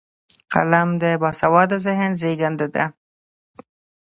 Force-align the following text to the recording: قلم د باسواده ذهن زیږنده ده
قلم 0.53 0.89
د 1.01 1.03
باسواده 1.21 1.77
ذهن 1.85 2.11
زیږنده 2.21 2.67
ده 2.75 2.85